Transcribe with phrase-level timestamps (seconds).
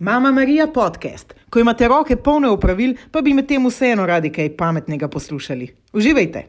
[0.00, 1.34] Mama Marija podcast.
[1.50, 5.70] Ko imate roke polne upravil, pa bi med tem vseeno radi kaj pametnega poslušali.
[5.92, 6.46] Uživajte!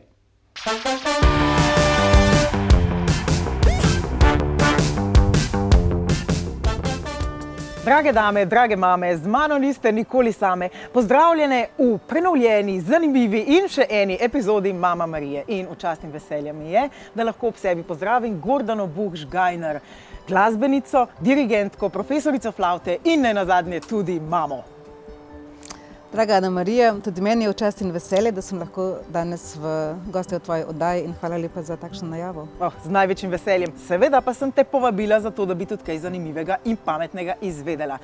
[7.85, 10.69] Drage dame, drage mame, z mano niste nikoli same.
[10.93, 15.43] Pozdravljene v prenovljeni, zanimivi in še eni epizodi Mama Marije.
[15.47, 19.83] In v čast in veselje mi je, da lahko ob sebi pozdravim Gordano Buhš Gajner,
[20.27, 24.74] glasbenico, dirigentko, profesorico flaute in ne nazadnje tudi mamo.
[26.15, 29.71] Draga Ana Marija, tudi meni je v čast in veselje, da sem lahko danes v
[30.13, 32.45] gostih v tvoji oddaji in hvala lepa za takšno najavo.
[32.63, 33.73] Oh, z največjim veseljem.
[33.83, 37.97] Seveda pa sem te povabila zato, da bi tudi kaj zanimivega in pametnega izvedela.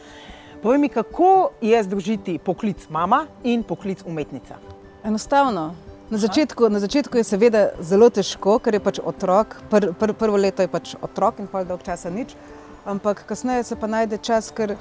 [0.59, 4.59] Povej mi, kako je združiti poklic mama in poklic umetnica?
[5.07, 5.69] Enostavno.
[6.09, 10.35] Na začetku, na začetku je seveda zelo težko, ker je pač otrok, pr, pr, prvo
[10.35, 12.35] leto je pač otrok in pol dolg časa nič,
[12.83, 14.75] ampak kasneje se pa najde čas, ker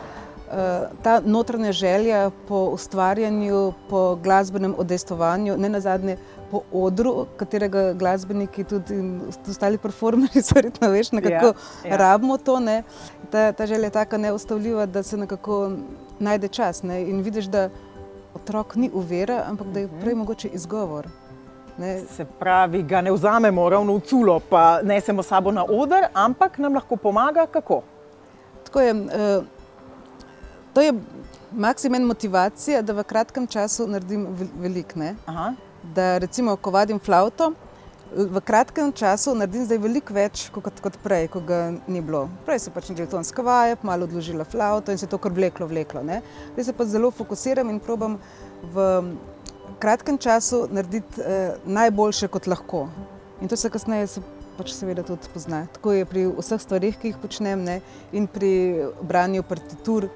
[1.02, 6.16] ta notranja želja po ustvarjanju, po glasbenem odestovanju, ne nazadnje
[6.50, 11.96] po odru, katerega glasbeniki tudi ostali performerji so verjetno veš, nekako Ja, ja.
[11.96, 12.82] rabimo to, ne.
[13.30, 15.70] Ta, ta želja je taka neustavljiva, da se nekako
[16.18, 17.02] najde čas ne.
[17.02, 17.68] in vidiš, da
[18.34, 21.08] otrok ni uvera, ampak da je prej mogoče izgovor.
[21.78, 22.00] Ne.
[22.00, 26.74] Se pravi, ga ne vzamemo ravno v culo, pa nesemo sabo na oder, ampak nam
[26.74, 27.82] lahko pomaga kako.
[28.64, 29.42] Tako je, eh,
[30.74, 30.92] to je
[31.52, 35.00] maksimum motivacija, da v kratkem času naredim vel- veliko.
[35.94, 37.52] Da recimo, ko vadim flauto,
[38.14, 42.28] v kratkem času naredim zdaj veliko več kot, kot prej, ko ga ni bilo.
[42.46, 46.02] Prej se pač naredil tonska vaja, malo odložila flauto in se to kar vleklo, vleklo.
[46.02, 46.22] Ne.
[46.54, 48.18] Zdaj se pa zelo fokusiram in probam
[48.74, 49.14] v
[49.78, 52.88] kratkem času narediti eh, najboljše, kot lahko.
[53.40, 54.20] In to se kasneje se
[54.58, 55.64] pač seveda tudi pozna.
[55.72, 57.80] Tako je pri vseh stvarih, ki jih počnem, ne,
[58.12, 60.10] in pri branju partitur,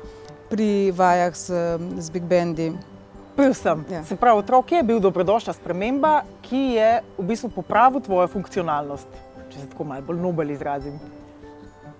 [0.55, 1.51] pri vajah s,
[1.99, 2.71] z big bendi.
[3.35, 3.83] Pil sem.
[3.91, 4.07] Ja.
[4.07, 9.11] Se pravi, otrok je bil dobrodošla sprememba, ki je v bistvu popravil tvojo funkcionalnost.
[9.51, 10.95] Če se tako malo bolj nobel izrazim.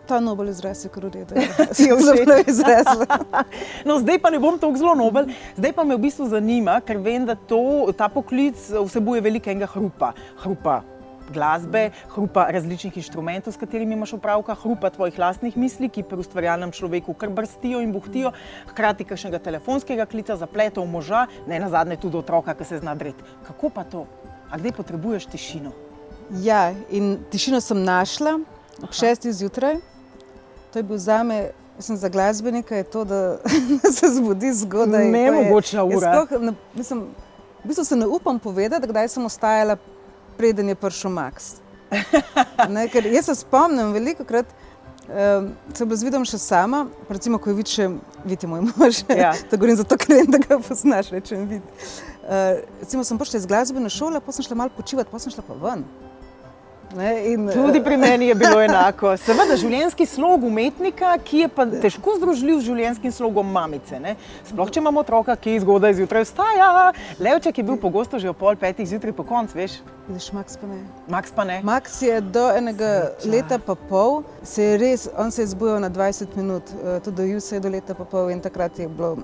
[0.07, 1.35] Ta nobel izraz je kar v redu.
[1.35, 1.51] ja.
[1.83, 2.07] Je všeč?
[2.07, 3.19] Zelo izrazila.
[3.89, 5.27] No, zdaj pa ne bom tako zelo nobel,
[5.59, 9.67] zdaj pa me v bistvu zanima, ker vem, da to, ta poklic vsebuje veliko enega
[9.75, 10.15] hrupa.
[10.47, 10.85] Hrupa
[11.33, 16.73] glasbe, hrupa različnih inštrumentov, s katerimi imaš opravka, hrupa tvojih lastnih misli, ki pri ustvarjalnem
[16.73, 18.33] človeku kar brstijo in buhtijo,
[18.67, 23.25] hkrati kakšnega telefonskega klica, zapletov moža, ne na zadnje tudi otroka, ki se zna dreti.
[23.47, 24.07] Kako pa to?
[24.51, 25.73] A kdaj potrebuješ tišino?
[26.33, 28.39] Ja, in tišino sem našla
[28.83, 29.77] ob šestih zjutraj.
[30.71, 33.39] To je bil za me, mislim, za glasbenika je to, da
[33.93, 35.05] se zbudi zgodaj.
[35.05, 36.13] Nemogoča jaz ura.
[36.27, 37.01] sploh ne- Mislim,
[37.65, 39.77] v bistvu se ne upam povedati, kdaj sem ostajala,
[40.39, 41.55] preden je prišel Max.
[42.75, 44.49] Ne, ker jaz se spomnim, veliko krat
[45.09, 47.89] um, sem bila z vidom še sama, recimo, ko je vid še,
[48.25, 49.05] vid je moj mož.
[49.25, 49.35] Ja.
[49.51, 51.67] to govorim zato, ker vem, da ga poznaš, rečem vid.
[52.25, 55.45] Uh, recimo, sem prišla iz glasbene šole, pa sem šla malo počivati, pa sem šla
[55.47, 55.85] pa ven.
[56.95, 59.17] Ne, in, Tudi pri meni je bilo enako.
[59.19, 63.99] Seveda, življenjski slog umetnika, ki je pa težko združljiv z življenjskim slogom mamice.
[64.01, 64.15] Ne?
[64.47, 66.71] Sploh, če imamo otroka, ki zgodaj zjutraj vstaja.
[67.19, 70.69] Levček je bil pogosto že ob pol petih zjutraj po koncu, veš, Vidiš, Max pa
[70.69, 70.79] ne.
[71.09, 71.63] Max pa ne.
[71.65, 75.89] Max je do enega leta pa pol, se je res, on se je zbujal na
[75.91, 79.17] 20 minut, eh, tudi do Jusa je do leta pa pol in takrat je bilo,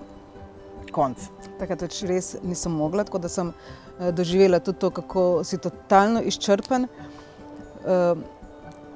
[0.91, 1.21] Konc.
[1.61, 6.25] takrat več res nisem mogla, tako da sem eh, doživela tudi to, kako si totalno
[6.25, 6.89] izčrpan.
[7.85, 8.19] Uh,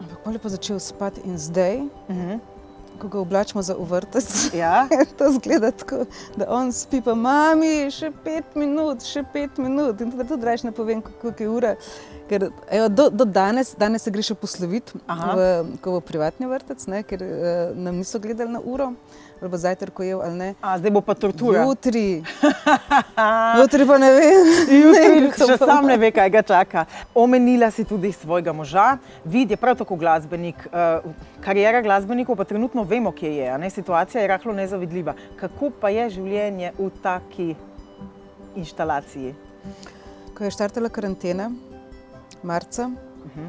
[0.01, 2.54] ampak pol je pa začel spati in zdaj, Mhm.
[2.99, 4.89] Ko ga oblačimo za uvrtec, Ja.
[5.19, 6.05] to zgleda tako,
[6.37, 10.01] da on spi pa mami, še pet minut, še pet minut.
[10.01, 11.75] In tudi, tudi reč ne povem, koliko je ura.
[12.29, 14.97] Ker evo, do, do danes, danes se gre še posloviti
[15.85, 18.95] ko v privatni vrtec, ne, ker uh, nam niso gledali na uro,
[19.43, 20.49] ali pa zajtrk, ko je ali ne.
[20.65, 21.67] A, zdaj bo pa tortura.
[21.69, 22.25] Jutri,
[23.61, 24.53] jutri pa ne vem.
[24.85, 25.69] Jutri kako še bo.
[25.69, 26.87] sam ne ve, kaj ga čaka.
[27.13, 28.97] Omenila si tudi svojega moža,
[29.29, 30.65] vid je prav tako glasbenik.
[30.73, 31.05] Uh,
[31.45, 33.49] karijera glasbenikov pa trenutno vemo, kje je.
[33.49, 33.71] a Ne?
[33.71, 35.15] Situacija je rahlo nezavidljiva.
[35.37, 37.55] Kako pa je življenje v taki
[38.55, 39.35] inštalaciji?
[40.35, 41.51] Ko je štartala karantena,
[42.43, 42.89] marca,
[43.25, 43.47] Mhm.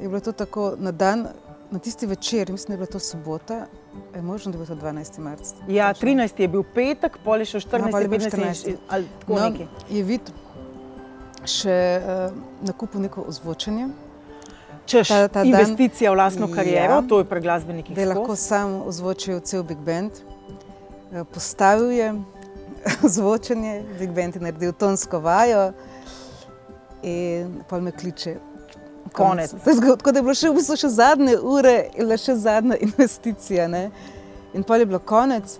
[0.00, 1.26] je bilo to tako na dan,
[1.70, 3.66] na tisti večer, mislim, da je bila to sobota,
[4.14, 5.18] je možno, da je bilo to 12.
[5.20, 5.54] marca.
[5.68, 6.06] Ja, Točno.
[6.08, 8.76] 13 je bil petek, pol je še 14, pol je bil 15 14.
[8.88, 9.66] ali tako No, nekaj.
[9.90, 10.20] je vid
[11.44, 12.32] še uh,
[12.62, 13.88] nakupil neko ozvočenje,
[14.86, 17.02] Češ, ta- ta dan- investicija v lastno kariero, Ja.
[17.02, 20.10] to je pri glasbenikih da je lahko sam ozvočil cel Big Band.
[21.12, 22.14] Eh, Postavil je
[23.04, 25.72] ozvočenje, Big Band je naredil tonsko vajo
[27.02, 28.36] in pa me kliče.
[29.12, 29.50] Konec.
[29.66, 32.76] Zgo- Tako da je bilo še, v bistvu še zadnje ure, in bila še zadnja
[32.82, 33.68] investicija.
[33.68, 33.90] Ne?
[34.52, 35.58] In pa je bilo konec.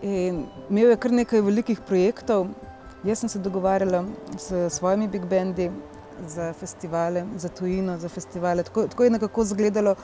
[0.00, 2.46] In imel je kar nekaj velikih projektov.
[3.02, 4.04] Jaz sem se dogovarjala
[4.36, 5.70] s svojimi big bendi
[6.26, 8.62] za festivale, za tujino, za festivale.
[8.62, 9.94] Tako, tako je nekako izgledalo.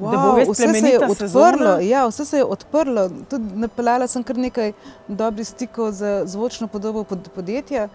[0.00, 1.80] Wow, vse se je odprlo, sezona.
[1.80, 3.08] ja, vse se je odprlo.
[3.30, 4.72] Tudi napeljala sem kar nekaj
[5.08, 7.88] dobrih stikov za zvočno podobo pod, podjetja,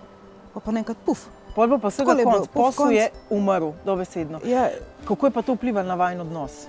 [0.54, 1.28] pa pa nekaj puf.
[1.56, 2.96] Pol bo pa bilo, konc, puf, posel konc.
[2.96, 4.40] je umrl, dobesedno.
[4.46, 4.70] Ja,
[5.08, 6.66] Kako je pa to vplivalo na vajen odnos?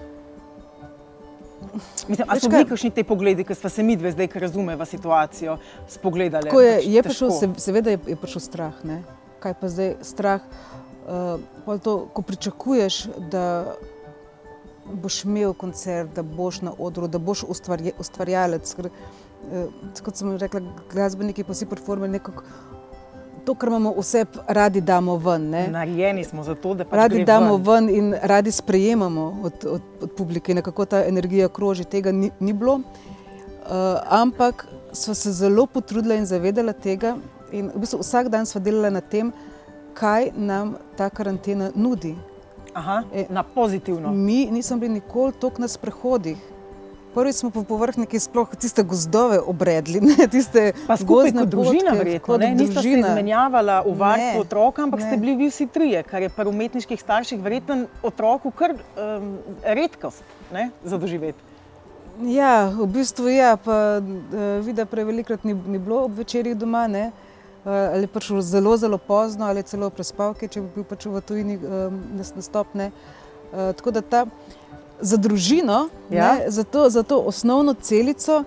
[2.08, 4.38] Mislim, a Veš so bili kakšni te pogledi, ki smo se mi dve zdaj, ki
[4.38, 5.56] razumeva situacijo,
[5.88, 6.50] spogledali?
[6.52, 8.84] Je, Pač je prišel, se, seveda je, je prišel strah.
[8.84, 9.02] Ne?
[9.44, 10.40] Kaj pa zdaj strah?
[11.04, 13.74] Uh, to, ko pričakuješ, da
[14.88, 18.72] boš imel koncert, da boš na odru, da boš ustvarje, ustvarjalec.
[18.74, 20.62] Ker, uh, kot sem rekla,
[20.92, 22.46] glasbeniki pa vsi performerji nekako.
[23.44, 25.50] To, kar imamo vse radi, damo ven.
[25.52, 25.66] Ne?
[25.68, 27.90] Narejeni smo za to, da pač Radi damo ven.
[27.90, 31.84] ven in radi sprejemamo od, od, od publike, nekako ta energija kroži.
[31.84, 32.80] Tega ni, ni bilo.
[32.80, 37.16] Uh, ampak smo se zelo potrudili in zavedali tega.
[37.54, 39.30] In v bistvu vsak dan smo delali na tem,
[39.94, 42.16] kaj nam ta karantena nudi.
[42.74, 44.10] Aha, E, na pozitivno.
[44.10, 46.36] Mi nismo bili nikoli toliko na sprehodih.
[47.14, 50.72] Prvi smo po povrhniki sploh tiste gozdove obredli, ne, tiste
[51.06, 52.26] gozdne kot družina, potke, verjetno.
[52.26, 52.48] kot Ne?
[52.54, 53.08] Niste se družina.
[53.08, 55.06] izmenjavala v varstvu Ne, otroka, ampak ne.
[55.06, 60.26] ste bili vi vsi trije, kar je pri umetniških starših verjetno otroku kar um, redkost
[60.50, 61.38] ne, za doživeti.
[62.26, 66.88] Ja, v bistvu je, ja, pa uh, vida prevelikrat ni, ni bilo ob večerjih doma,
[66.90, 67.12] ne?
[67.64, 71.56] Uh, ali pač zelo, zelo pozno, ali celo prespavke, če bi bil pač v tujini
[71.56, 71.96] um,
[72.36, 72.90] nastopne.
[73.52, 74.26] Uh, tako da ta
[75.00, 76.34] za družino, Ja.
[76.34, 78.44] ne, za, to, za to osnovno celico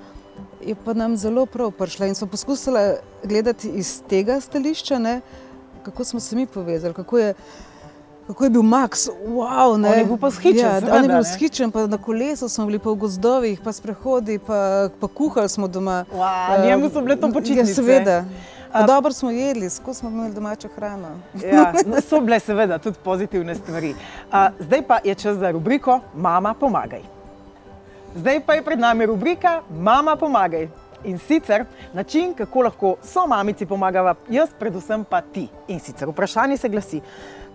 [0.62, 2.80] je pa nam zelo prav prišla in smo poskusili
[3.24, 5.22] gledati iz tega stališča, ne,
[5.84, 7.34] kako smo se mi povezali, kako je.
[8.28, 9.90] Kako je bil Max, wow, ne.
[9.90, 11.22] On je bil pa vzhičen, ja, seveda, on je bil ne.
[11.24, 15.68] vzhičen, pa na kolesu smo bili, pa v gozdovih, pa sprehodi, pa, pa kuhali smo
[15.68, 16.02] doma.
[16.12, 17.74] Wow, njemu so bile to Ja, počitnice.
[17.74, 18.26] seveda.
[18.74, 21.08] A- Dobro smo jedli, skozi smo imeli domačo hrano.
[21.44, 23.96] Ja, no, so bile seveda tudi pozitivne stvari.
[24.32, 27.02] A, zdaj pa je čas za rubriko Mama pomagaj.
[28.16, 30.68] Zdaj pa je pred nami rubrika Mama pomagaj.
[31.04, 35.48] In sicer način, kako lahko so mamici pomagava, jaz, predvsem pa ti.
[35.68, 37.02] In sicer vprašanje se glasi,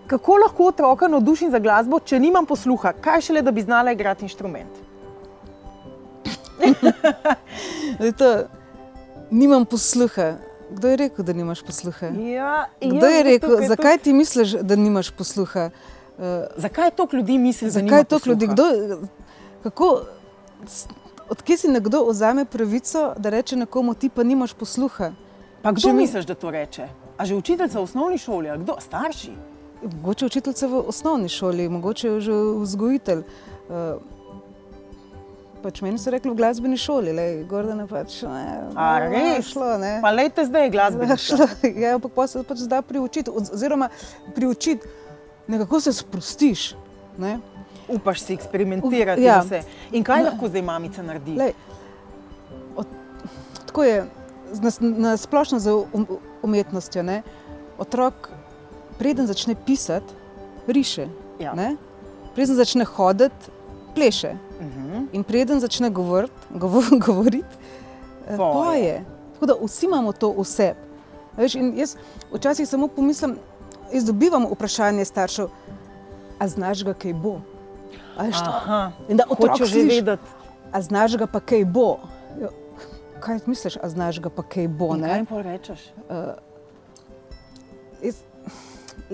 [0.07, 4.25] kako lahko otroka navdušim za glasbo, če nimam posluha, kaj šele, da bi znala igrati
[4.25, 4.71] inštrument.
[7.95, 8.43] Zdaj To,
[9.31, 10.33] nimam posluha.
[10.71, 12.05] Kdo je rekel, da nimaš posluha?
[12.07, 15.69] Ja, Kdo jaz je rekel, tukaj zakaj ti misliš, da nimaš posluha?
[16.13, 16.23] Uh,
[16.57, 18.47] Zakaj toliko ljudi misli, da zakaj nima toliko ljudi?
[18.47, 18.71] posluha?
[18.73, 19.07] Kdo,
[19.63, 20.01] kako,
[21.29, 25.11] odkje si nekdo vzame pravico, da reče nekomu, ti pa nimaš posluha?
[25.61, 26.87] Pa kdo Če mi- misliš, da to reče?
[27.17, 28.75] A že učiteljica v osnovni šoli, ali kdo?
[28.79, 29.31] Starši?
[29.83, 33.23] Mogoče učiteljica v osnovni šoli, mogoče že vzgojitelj.
[33.69, 34.01] Uh,
[35.63, 38.43] pač meni so rekli v glasbeni šoli, le Gordana pač ne.
[38.75, 39.53] A ne, res?
[39.53, 39.95] Šlo, ne.
[40.03, 41.07] Pa lejte zdaj glasbe.
[41.07, 43.89] Ja, šlo, ja, ampak pa se pač da priučiti, oz- oziroma
[44.35, 44.87] priučiti,
[45.47, 46.73] nekako se sprostiš.
[47.17, 47.37] Ne?
[47.87, 49.23] Upaš si eksperimentirati.
[49.23, 49.39] Ja.
[49.51, 49.63] Ja.
[49.91, 51.35] In kaj lahko zdaj mamica naredi?
[51.39, 51.55] Lej,
[52.75, 52.87] od,
[53.67, 53.97] tako je
[54.61, 54.71] na,
[55.07, 56.07] na splošno za um,
[56.43, 57.03] umetnostjo.
[57.03, 57.21] Ne?
[57.77, 58.29] Otrok,
[58.99, 60.13] preden začne pisati,
[60.67, 61.07] riše.
[61.39, 61.53] Ja.
[61.57, 61.75] Ne?
[62.35, 63.51] Preden začne hoditi,
[63.95, 64.35] pleše.
[64.59, 64.92] Uh -huh.
[65.13, 68.53] In preden začne govoriti, govor, eh, Poje.
[68.53, 68.95] poje.
[69.33, 70.73] Tako da vsi imamo to vse.
[71.37, 71.95] Veš, in jaz
[72.33, 73.37] včasih samo pomislim,
[73.93, 75.49] jaz dobivam vprašanje staršev,
[76.39, 77.39] a znaš ga, kaj bo.
[79.09, 80.29] In da otrok hoče že vedeti,
[80.71, 81.97] a znaš ga, pa kaj bo.
[83.19, 84.93] Kaj misliš, a znaš ga, pa kaj bo?
[84.95, 85.07] ne?
[85.07, 85.81] kaj jim rečeš.
[88.03, 88.21] Jaz,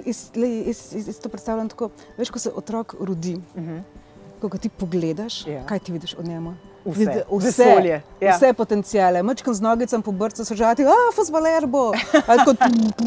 [0.05, 3.81] jaz, lej, jaz, jaz, jaz to predstavljam tako, veš, ko se otrok rodi, Uh -huh.
[4.41, 5.65] Ko ti pogledaš, Ja.
[5.65, 6.53] kaj ti vidiš o njemu?
[6.85, 6.99] Vse.
[7.01, 8.31] Vidi- Vesolje, ja.
[8.31, 9.19] vse potencijale.
[9.21, 11.91] Mačkam z nogicam po brcu so žati, a fuzbaler bo.
[12.27, 12.57] Ali kot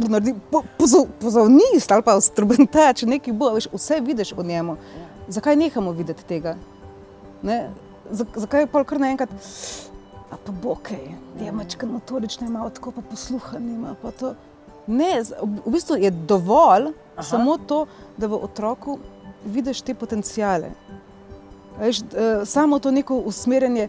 [0.04, 4.76] naredi po- pozo- pozavnist ali pa instrumentač, nekaj bo, veš, vse vidiš o njemu.
[5.28, 6.56] Zakaj nehamo videti tega?
[7.42, 7.70] Ne?
[8.10, 9.30] Zak- Zakaj pa kar naenkrat,
[10.28, 11.00] a pa bo kaj,
[11.38, 13.94] je mačka motorična, ima tako pa posluha nima.
[14.02, 14.34] Pa to.
[14.86, 15.22] ne,
[15.64, 17.22] v bistvu je dovolj Aha.
[17.22, 17.86] samo to,
[18.16, 18.98] da v otroku
[19.44, 20.70] vidiš te potencijale.
[21.80, 22.04] Veš, eh,
[22.44, 23.88] samo to neko usmerjanje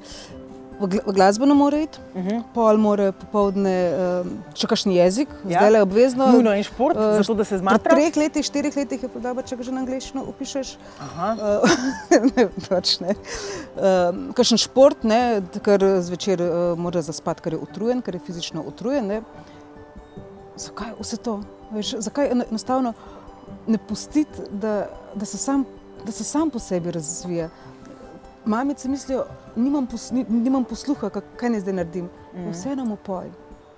[0.73, 2.43] v gla- v glasbeno mora iti, Uh -huh.
[2.53, 3.93] pol mora popovdne,
[4.53, 5.59] če kakšen jezik, Ja.
[5.59, 6.27] zdaj je obvezno.
[6.27, 7.91] Nujno je šport, eh, zato da se Pri zmatra.
[7.91, 10.77] treh letih, štirih letih je pa dobro, če ga že na angliščino upišeš.
[10.99, 11.37] Aha.
[12.11, 13.15] Eh, ne, pač ne.
[13.75, 19.07] Uh, šport, ne, ker zvečer uh, mora zaspati, ker je utrujen, ker je fizično utrujen.
[19.07, 19.21] Ne.
[20.55, 21.39] Zakaj vse to?
[21.71, 22.93] Veš, zakaj eno- enostavno
[23.67, 24.85] ne pustiti, da,
[25.15, 25.65] da, se sam,
[26.05, 27.49] da se sam po sebi razvija?
[28.45, 32.09] Mamice mislijo, nimam, pos, nimam posluha, kaj naj zdaj naredim.
[32.33, 32.51] Mm.
[32.51, 33.31] Vseeno mu poj.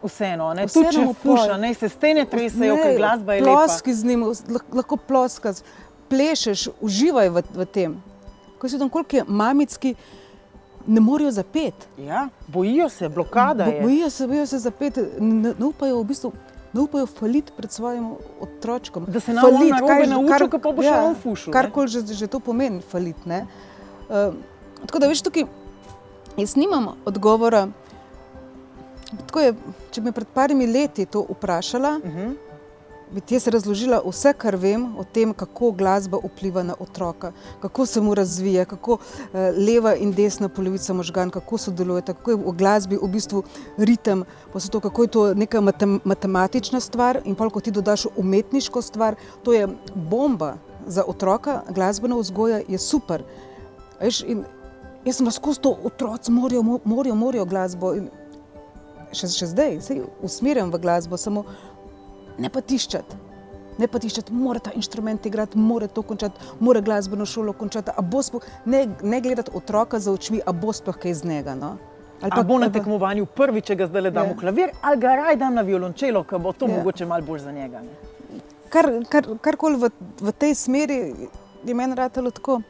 [0.04, 3.56] Vseeno, ne tu če fuša, ne se stene tresajo, ker glasba je lepa.
[3.56, 4.26] Ploski z njim,
[4.74, 5.64] lahko ploskaš,
[6.10, 7.98] plešeš, uživaj v, v tem.
[8.62, 9.96] Ko si tam koliko je mamicki,
[10.88, 11.88] ne morejo zapeti.
[11.98, 13.82] Ja, bojijo se, blokada je.
[13.82, 16.34] Bojijo se, bojijo se zapeti, ne, ne upajo v bistvu.
[16.76, 19.06] Ne upajo faliti pred svojim otrokom.
[19.08, 21.52] Da se nam falit, kaj naučijo, kako bo ja, v fušu.
[21.52, 23.16] Karkoli že, že to pomeni, falit.
[23.26, 24.36] Uh,
[24.86, 25.44] tako da veš, tukaj
[26.38, 27.68] jaz nimam odgovora.
[29.36, 29.54] Je,
[29.92, 32.34] če bi me pred parimi leti to vprašala, uh -huh.
[33.12, 37.86] bi ti jaz razložila vse, kar vem o tem, kako glasba vpliva na otroka, kako
[37.86, 39.00] se mu razvija, kako uh,
[39.68, 43.44] leva in desna polovica možgan, kako sodelujeta, kako je v glasbi v bistvu
[43.78, 44.24] ritem,
[44.72, 49.16] to, kako je to neka matem matematična stvar in pa ko ti dodaš umetniško stvar,
[49.44, 53.24] to je bomba za otroka, glasbena vzgoja je super.
[54.02, 54.24] Veš,
[55.06, 57.94] jaz sem lahko s to otroci, morajo, morajo, morajo glasbo.
[58.00, 58.10] In,
[59.14, 61.46] še, še zdaj se usmerjam v glasbo, samo
[62.42, 63.24] ne pa tiščati.
[63.76, 67.92] Ne pa tiščati, mora ta inštrument igrati, mora to končati, mora glasbeno šolo končati.
[68.24, 71.58] Spo, ne, ne gledati otroka za očmi, a bo sploh kaj iz njega.
[71.60, 71.76] No?
[72.22, 74.36] Ali pa bo na tekmovanju prvi, če ga zdaj damo yeah.
[74.36, 74.40] Ja.
[74.40, 76.78] klavir, ali ga raj dam na violončelo, ker bo to yeah.
[76.78, 76.78] Ja.
[76.78, 77.82] mogoče malo bolj za njega.
[78.72, 79.90] Karkoli kar, kar v,
[80.22, 80.98] v tej smeri
[81.66, 82.62] je meni ratalo tako.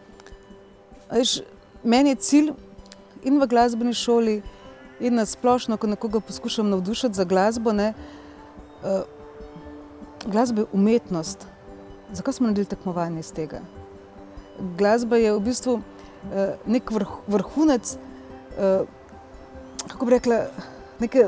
[1.12, 1.40] Veš,
[1.86, 2.52] meni je cilj
[3.24, 4.42] in v glasbeni šoli,
[5.00, 7.94] in na splošno, ko nekoga poskušam navdušiti za glasbo, ne,
[8.84, 9.02] uh,
[10.26, 11.48] glasba je umetnost.
[12.14, 13.60] Zakaj smo naredili tekmovanje iz tega?
[14.78, 15.82] Glasba je v bistvu uh,
[16.66, 18.88] nek vrh, vrhunec, uh,
[19.88, 20.46] kako bi rekla,
[21.00, 21.28] neke,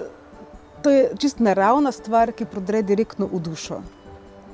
[0.83, 3.81] to je čist naravna stvar, ki prodre direktno v dušo.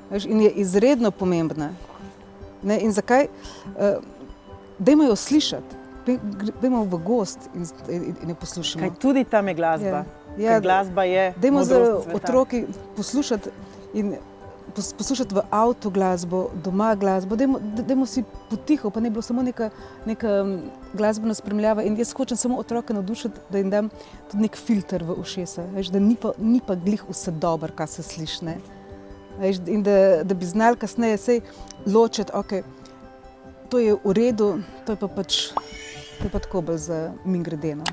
[0.09, 1.71] Veš, in je izredno pomembna.
[2.63, 3.27] Ne, in zakaj?
[3.75, 4.01] Uh,
[4.79, 5.82] Dajmo jo slišati
[6.61, 8.87] gremo v gost in, in, in ne poslušamo.
[8.87, 10.03] Kaj tudi tam je glasba.
[10.37, 11.33] Ja, ja, glasba je.
[11.37, 11.79] Dajmo za
[12.13, 13.49] otroki poslušati
[13.93, 14.15] in
[14.97, 17.35] poslušati v avtu glasbo, doma glasbo.
[17.35, 19.69] Dajmo, dajmo si potiho, pa ne bo samo neka,
[20.05, 20.29] neka
[20.93, 21.83] glasbena spremljava.
[21.83, 23.89] In jaz hočem samo otroke navdušiti, da jim dam
[24.31, 25.67] tudi nek filter v ušesa.
[25.75, 28.55] Veš, da ni pa, ni pa glih vse dobro, kar se sliši.
[29.67, 31.41] In da, da bi znali kasneje
[31.85, 32.63] ločiti, da okay,
[33.77, 35.49] je to v redu, to je pa pač
[36.23, 36.89] To pa tako brez
[37.25, 37.83] mingredena.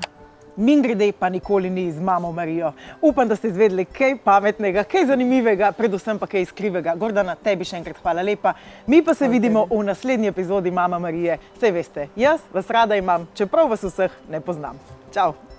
[0.55, 2.71] Mingrede pa nikoli ni z mamo Marijo.
[3.01, 6.95] Upam, da ste izvedeli kaj pametnega, kaj zanimivega, predvsem pa kaj skrivega.
[6.95, 8.53] Gordana, tebi še enkrat hvala lepa.
[8.87, 9.35] Mi pa se okay.
[9.35, 11.41] vidimo v naslednji epizodi Mama Marije.
[11.57, 14.79] Vse veste, jaz vas rada imam, čeprav vas vseh ne poznam.
[15.11, 15.50] Čau!